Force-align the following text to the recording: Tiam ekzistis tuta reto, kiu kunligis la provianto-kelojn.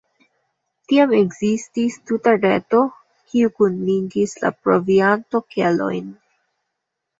Tiam 0.91 1.11
ekzistis 1.17 1.97
tuta 2.13 2.33
reto, 2.39 2.81
kiu 3.35 3.53
kunligis 3.61 4.35
la 4.47 4.53
provianto-kelojn. 4.65 6.13